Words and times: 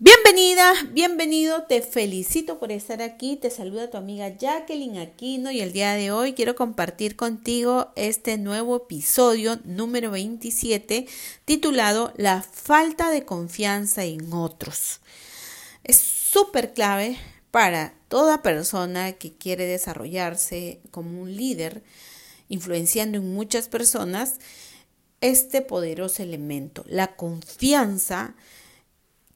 Bienvenida, 0.00 0.74
bienvenido, 0.92 1.64
te 1.64 1.82
felicito 1.82 2.60
por 2.60 2.70
estar 2.70 3.02
aquí, 3.02 3.34
te 3.34 3.50
saluda 3.50 3.90
tu 3.90 3.96
amiga 3.96 4.28
Jacqueline 4.28 4.98
Aquino 4.98 5.50
y 5.50 5.60
el 5.60 5.72
día 5.72 5.94
de 5.94 6.12
hoy 6.12 6.34
quiero 6.34 6.54
compartir 6.54 7.16
contigo 7.16 7.90
este 7.96 8.38
nuevo 8.38 8.76
episodio 8.76 9.58
número 9.64 10.12
27 10.12 11.08
titulado 11.44 12.12
La 12.16 12.42
falta 12.42 13.10
de 13.10 13.24
confianza 13.24 14.04
en 14.04 14.32
otros. 14.32 15.00
Es 15.82 15.96
súper 15.96 16.74
clave 16.74 17.18
para 17.50 17.92
toda 18.06 18.40
persona 18.40 19.14
que 19.14 19.32
quiere 19.32 19.66
desarrollarse 19.66 20.80
como 20.92 21.20
un 21.20 21.34
líder, 21.34 21.82
influenciando 22.48 23.18
en 23.18 23.34
muchas 23.34 23.66
personas, 23.66 24.34
este 25.20 25.60
poderoso 25.60 26.22
elemento, 26.22 26.84
la 26.86 27.16
confianza 27.16 28.36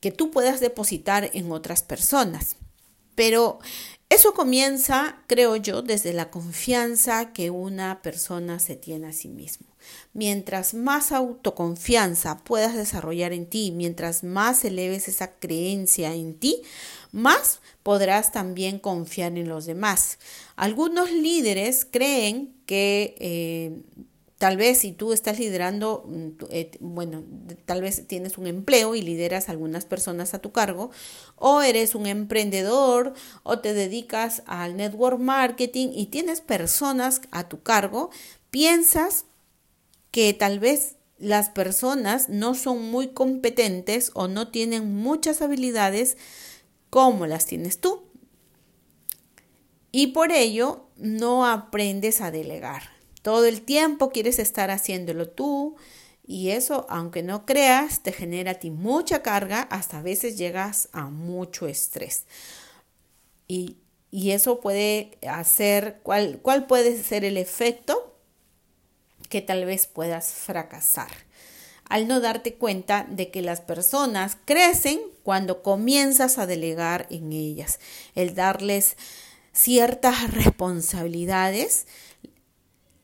que 0.02 0.10
tú 0.10 0.30
puedas 0.30 0.60
depositar 0.60 1.30
en 1.32 1.50
otras 1.50 1.82
personas. 1.82 2.56
Pero 3.14 3.60
eso 4.10 4.34
comienza, 4.34 5.22
creo 5.28 5.56
yo, 5.56 5.80
desde 5.80 6.12
la 6.12 6.30
confianza 6.30 7.32
que 7.32 7.50
una 7.50 8.02
persona 8.02 8.58
se 8.58 8.74
tiene 8.74 9.06
a 9.06 9.12
sí 9.12 9.28
mismo. 9.28 9.68
Mientras 10.12 10.74
más 10.74 11.12
autoconfianza 11.12 12.38
puedas 12.38 12.74
desarrollar 12.74 13.32
en 13.32 13.46
ti, 13.46 13.70
mientras 13.70 14.24
más 14.24 14.64
eleves 14.64 15.06
esa 15.06 15.30
creencia 15.38 16.14
en 16.14 16.34
ti, 16.34 16.62
más 17.12 17.60
podrás 17.84 18.32
también 18.32 18.80
confiar 18.80 19.38
en 19.38 19.48
los 19.48 19.66
demás. 19.66 20.18
Algunos 20.56 21.12
líderes 21.12 21.86
creen 21.88 22.54
que 22.66 23.14
eh, 23.20 23.82
Tal 24.42 24.56
vez 24.56 24.78
si 24.78 24.90
tú 24.90 25.12
estás 25.12 25.38
liderando, 25.38 26.02
mm, 26.04 26.28
eh, 26.50 26.72
bueno, 26.80 27.22
tal 27.64 27.80
vez 27.80 28.08
tienes 28.08 28.38
un 28.38 28.48
empleo 28.48 28.96
y 28.96 29.00
lideras 29.00 29.48
algunas 29.48 29.84
personas 29.84 30.34
a 30.34 30.40
tu 30.40 30.50
cargo, 30.50 30.90
o 31.36 31.62
eres 31.62 31.94
un 31.94 32.06
emprendedor, 32.06 33.14
o 33.44 33.60
te 33.60 33.72
dedicas 33.72 34.42
al 34.46 34.76
network 34.76 35.20
marketing 35.20 35.90
y 35.94 36.06
tienes 36.06 36.40
personas 36.40 37.20
a 37.30 37.48
tu 37.48 37.62
cargo, 37.62 38.10
piensas 38.50 39.26
que 40.10 40.34
tal 40.34 40.58
vez 40.58 40.96
las 41.18 41.48
personas 41.48 42.28
no 42.28 42.56
son 42.56 42.90
muy 42.90 43.10
competentes 43.10 44.10
o 44.14 44.26
no 44.26 44.48
tienen 44.48 44.92
muchas 44.92 45.40
habilidades 45.40 46.16
como 46.90 47.28
las 47.28 47.46
tienes 47.46 47.78
tú. 47.78 48.02
Y 49.92 50.08
por 50.08 50.32
ello 50.32 50.86
no 50.96 51.46
aprendes 51.46 52.20
a 52.20 52.32
delegar. 52.32 52.91
Todo 53.22 53.46
el 53.46 53.62
tiempo 53.62 54.10
quieres 54.10 54.38
estar 54.38 54.70
haciéndolo 54.70 55.28
tú 55.28 55.76
y 56.26 56.50
eso, 56.50 56.86
aunque 56.88 57.22
no 57.22 57.46
creas, 57.46 58.02
te 58.02 58.12
genera 58.12 58.52
a 58.52 58.54
ti 58.54 58.70
mucha 58.70 59.22
carga, 59.22 59.62
hasta 59.62 59.98
a 59.98 60.02
veces 60.02 60.36
llegas 60.36 60.88
a 60.92 61.06
mucho 61.06 61.66
estrés. 61.66 62.24
Y, 63.48 63.78
eso 64.12 64.60
puede 64.60 65.18
hacer, 65.26 66.00
¿cuál, 66.02 66.38
¿cuál 66.42 66.66
puede 66.66 67.02
ser 67.02 67.24
el 67.24 67.38
efecto? 67.38 68.14
Que 69.30 69.40
tal 69.40 69.64
vez 69.64 69.86
puedas 69.86 70.32
fracasar 70.32 71.10
al 71.92 72.08
no 72.08 72.20
darte 72.20 72.54
cuenta 72.54 73.06
de 73.10 73.30
que 73.30 73.42
las 73.42 73.60
personas 73.60 74.38
crecen 74.46 74.98
cuando 75.24 75.62
comienzas 75.62 76.38
a 76.38 76.46
delegar 76.46 77.06
en 77.10 77.34
ellas. 77.34 77.80
El 78.14 78.34
darles 78.34 78.96
ciertas 79.52 80.32
responsabilidades 80.34 81.86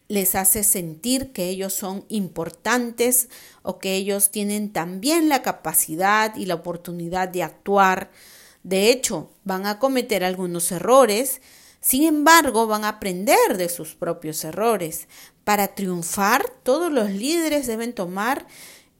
les 0.08 0.34
hace 0.34 0.64
sentir 0.64 1.32
que 1.32 1.48
ellos 1.48 1.74
son 1.74 2.04
importantes 2.08 3.28
o 3.62 3.78
que 3.78 3.94
ellos 3.94 4.30
tienen 4.30 4.72
también 4.72 5.28
la 5.28 5.42
capacidad 5.42 6.34
y 6.34 6.46
la 6.46 6.54
oportunidad 6.54 7.28
de 7.28 7.42
actuar. 7.42 8.10
De 8.62 8.90
hecho, 8.90 9.30
van 9.44 9.66
a 9.66 9.78
cometer 9.78 10.24
algunos 10.24 10.72
errores, 10.72 11.42
sin 11.80 12.04
embargo, 12.04 12.66
van 12.66 12.84
a 12.84 12.88
aprender 12.88 13.56
de 13.56 13.68
sus 13.68 13.94
propios 13.94 14.42
errores. 14.44 15.08
Para 15.44 15.68
triunfar, 15.68 16.50
todos 16.62 16.90
los 16.90 17.10
líderes 17.10 17.66
deben 17.66 17.92
tomar 17.92 18.46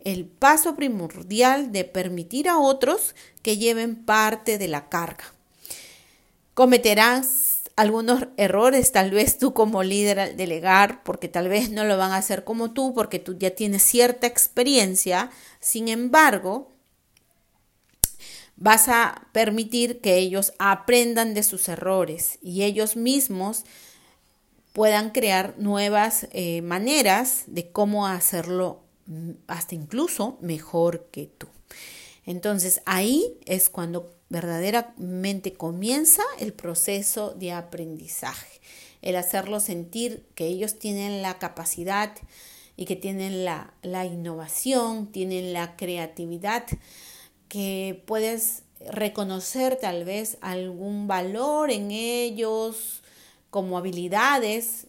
el 0.01 0.27
paso 0.27 0.77
primordial 0.77 1.73
de 1.73 1.85
permitir 1.85 2.49
a 2.49 2.59
otros 2.59 3.15
que 3.43 3.57
lleven 3.57 3.97
parte 3.97 4.59
de 4.59 4.69
la 4.69 4.89
carga. 4.89 5.25
Cometerás 6.55 7.48
algunos 7.79 8.27
errores, 8.37 8.91
tal 8.91 9.13
vez 9.13 9.39
tú 9.39 9.55
como 9.55 9.85
líder 9.85 10.19
al 10.19 10.37
delegar, 10.37 11.05
porque 11.05 11.29
tal 11.29 11.49
vez 11.49 11.71
no 11.71 11.85
lo 11.85 11.97
van 11.97 12.11
a 12.11 12.17
hacer 12.17 12.43
como 12.43 12.73
tú, 12.73 12.93
porque 12.93 13.21
tú 13.21 13.39
ya 13.39 13.53
tienes 13.53 13.85
cierta 13.85 14.27
experiencia, 14.27 15.31
sin 15.61 15.87
embargo, 15.87 16.73
vas 18.57 18.89
a 18.89 19.29
permitir 19.31 20.01
que 20.01 20.17
ellos 20.17 20.55
aprendan 20.59 21.35
de 21.35 21.45
sus 21.45 21.69
errores 21.69 22.41
y 22.43 22.65
ellos 22.65 22.97
mismos 22.97 23.65
puedan 24.73 25.11
crear 25.11 25.55
nuevas 25.59 26.27
eh, 26.33 26.63
maneras 26.63 27.45
de 27.47 27.71
cómo 27.71 28.09
hacerlo 28.09 28.83
mm, 29.07 29.31
hasta 29.47 29.77
incluso 29.77 30.37
mejor 30.41 31.07
que 31.13 31.27
tú. 31.27 31.47
Entonces 32.29 32.83
ahí 32.85 33.39
es 33.47 33.71
cuando 33.71 34.15
verdaderamente 34.29 35.55
comienza 35.55 36.23
el 36.39 36.53
proceso 36.53 37.31
de 37.31 37.53
aprendizaje, 37.53 38.61
el 39.01 39.17
hacerlo 39.17 39.61
sentir 39.61 40.27
que 40.35 40.45
ellos 40.45 40.79
tienen 40.79 41.23
la 41.23 41.39
capacidad 41.39 42.15
y 42.77 42.85
que 42.85 42.97
tienen 42.97 43.47
la, 43.47 43.73
la 43.81 44.05
innovación, 44.05 45.11
tienen 45.11 45.55
la 45.55 45.75
creatividad, 45.75 46.67
que 47.49 48.05
puedes 48.07 48.65
reconocer 48.79 49.77
tal 49.77 50.05
vez 50.05 50.37
algún 50.43 51.09
valor 51.09 51.71
en 51.71 51.91
ellos 51.93 53.03
como 53.49 53.79
habilidades 53.79 54.88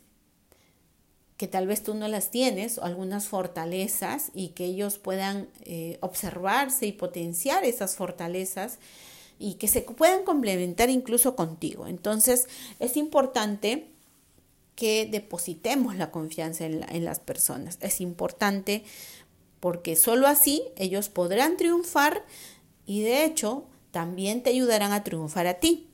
que 1.39 1.47
tal 1.47 1.67
vez 1.67 1.83
tú 1.83 1.93
no 1.93 2.09
las 2.09 2.31
tienes, 2.31 2.77
o 2.77 2.83
algunas 2.83 3.29
fortalezas, 3.29 4.29
y 4.33 4.49
que 4.49 4.65
ellos 4.65 4.97
puedan 4.97 5.47
eh, 5.61 5.97
observarse 6.01 6.85
y 6.85 6.91
potenciar 6.91 7.63
esas 7.63 7.95
fortalezas 7.95 8.77
y 9.39 9.53
que 9.53 9.69
se 9.69 9.81
puedan 9.83 10.25
complementar 10.25 10.89
incluso 10.89 11.37
contigo. 11.37 11.87
Entonces 11.87 12.49
es 12.79 12.97
importante 12.97 13.87
que 14.75 15.07
depositemos 15.09 15.95
la 15.95 16.11
confianza 16.11 16.65
en, 16.65 17.05
las 17.05 17.21
personas. 17.21 17.77
Es 17.79 18.01
importante 18.01 18.83
porque 19.61 19.95
solo 19.95 20.27
así 20.27 20.63
ellos 20.75 21.07
podrán 21.07 21.55
triunfar 21.55 22.25
y 22.85 23.01
de 23.01 23.23
hecho 23.23 23.63
también 23.91 24.43
te 24.43 24.49
ayudarán 24.49 24.91
a 24.91 25.05
triunfar 25.05 25.47
a 25.47 25.53
ti 25.61 25.87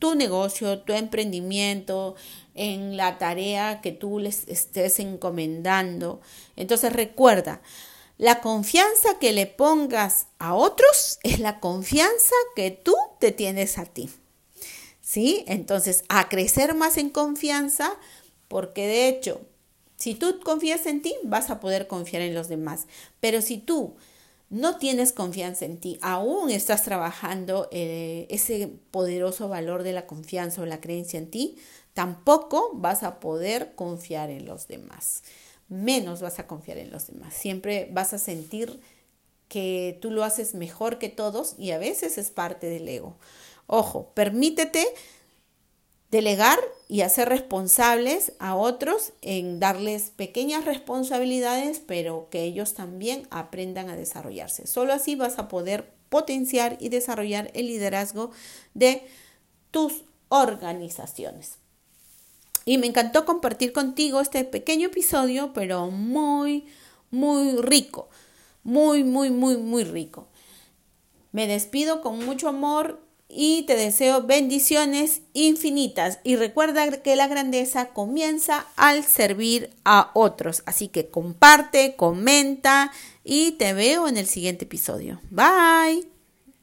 tu 0.00 0.16
negocio, 0.16 0.80
tu 0.80 0.92
emprendimiento, 0.92 2.16
en 2.54 2.96
la 2.96 3.18
tarea 3.18 3.80
que 3.80 3.92
tú 3.92 4.18
les 4.18 4.48
estés 4.48 4.98
encomendando. 4.98 6.20
Entonces 6.56 6.92
recuerda, 6.92 7.62
la 8.18 8.40
confianza 8.40 9.18
que 9.18 9.32
le 9.32 9.46
pongas 9.46 10.26
a 10.38 10.54
otros 10.54 11.18
es 11.22 11.38
la 11.38 11.60
confianza 11.60 12.34
que 12.56 12.70
tú 12.70 12.94
te 13.18 13.32
tienes 13.32 13.78
a 13.78 13.86
ti. 13.86 14.10
¿Sí? 15.00 15.44
Entonces, 15.46 16.04
a 16.08 16.28
crecer 16.28 16.74
más 16.74 16.96
en 16.96 17.10
confianza, 17.10 17.92
porque 18.46 18.86
de 18.86 19.08
hecho, 19.08 19.40
si 19.96 20.14
tú 20.14 20.38
confías 20.40 20.86
en 20.86 21.02
ti, 21.02 21.14
vas 21.24 21.50
a 21.50 21.60
poder 21.60 21.86
confiar 21.86 22.22
en 22.22 22.34
los 22.34 22.48
demás. 22.48 22.86
Pero 23.20 23.40
si 23.40 23.58
tú 23.58 23.96
no 24.50 24.78
tienes 24.78 25.12
confianza 25.12 25.64
en 25.64 25.78
ti, 25.78 25.98
aún 26.02 26.50
estás 26.50 26.82
trabajando 26.82 27.68
eh, 27.70 28.26
ese 28.30 28.68
poderoso 28.90 29.48
valor 29.48 29.84
de 29.84 29.92
la 29.92 30.06
confianza 30.06 30.60
o 30.60 30.66
la 30.66 30.80
creencia 30.80 31.18
en 31.18 31.30
ti, 31.30 31.56
tampoco 31.94 32.72
vas 32.74 33.04
a 33.04 33.20
poder 33.20 33.74
confiar 33.76 34.28
en 34.28 34.46
los 34.46 34.66
demás. 34.66 35.22
Menos 35.68 36.20
vas 36.20 36.40
a 36.40 36.48
confiar 36.48 36.78
en 36.78 36.90
los 36.90 37.06
demás. 37.06 37.32
Siempre 37.32 37.88
vas 37.92 38.12
a 38.12 38.18
sentir 38.18 38.80
que 39.46 39.98
tú 40.02 40.10
lo 40.10 40.24
haces 40.24 40.54
mejor 40.54 40.98
que 40.98 41.08
todos 41.08 41.54
y 41.56 41.70
a 41.70 41.78
veces 41.78 42.18
es 42.18 42.30
parte 42.30 42.68
del 42.68 42.88
ego. 42.88 43.16
Ojo, 43.68 44.10
permítete 44.14 44.84
delegar 46.10 46.58
y 46.88 47.02
hacer 47.02 47.28
responsables 47.28 48.32
a 48.40 48.56
otros 48.56 49.12
en 49.22 49.60
darles 49.60 50.10
pequeñas 50.10 50.64
responsabilidades, 50.64 51.80
pero 51.80 52.28
que 52.30 52.42
ellos 52.42 52.74
también 52.74 53.28
aprendan 53.30 53.88
a 53.88 53.96
desarrollarse. 53.96 54.66
Solo 54.66 54.92
así 54.92 55.14
vas 55.14 55.38
a 55.38 55.48
poder 55.48 55.92
potenciar 56.08 56.76
y 56.80 56.88
desarrollar 56.88 57.50
el 57.54 57.68
liderazgo 57.68 58.32
de 58.74 59.06
tus 59.70 60.02
organizaciones. 60.28 61.58
Y 62.64 62.78
me 62.78 62.86
encantó 62.86 63.24
compartir 63.24 63.72
contigo 63.72 64.20
este 64.20 64.44
pequeño 64.44 64.88
episodio, 64.88 65.52
pero 65.54 65.90
muy, 65.90 66.66
muy 67.10 67.56
rico. 67.62 68.08
Muy, 68.62 69.04
muy, 69.04 69.30
muy, 69.30 69.56
muy 69.56 69.84
rico. 69.84 70.28
Me 71.32 71.46
despido 71.46 72.02
con 72.02 72.24
mucho 72.24 72.48
amor 72.48 73.00
y 73.30 73.62
te 73.62 73.76
deseo 73.76 74.22
bendiciones 74.22 75.22
infinitas. 75.32 76.18
Y 76.24 76.36
recuerda 76.36 76.90
que 77.02 77.16
la 77.16 77.28
grandeza 77.28 77.86
comienza 77.88 78.66
al 78.76 79.04
servir 79.04 79.70
a 79.84 80.10
otros. 80.14 80.62
Así 80.66 80.88
que 80.88 81.08
comparte, 81.08 81.94
comenta 81.96 82.92
y 83.24 83.52
te 83.52 83.72
veo 83.72 84.08
en 84.08 84.16
el 84.16 84.26
siguiente 84.26 84.64
episodio. 84.64 85.20
Bye. 85.30 86.19